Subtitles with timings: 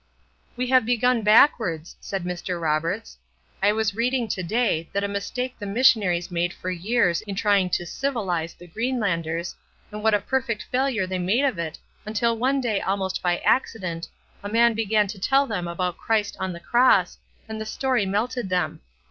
[0.57, 2.59] "We have begun backwards," said Mr.
[2.59, 3.19] Roberts;
[3.61, 7.69] "I was reading to day that a mistake the missionaries made for years in trying
[7.69, 9.53] to civilize the Greenlanders;
[9.91, 14.09] and what a perfect failure they made of it until one day almost by accident,
[14.43, 18.49] a man began to tell them about Christ on the cross, and the story melted
[18.49, 18.79] them.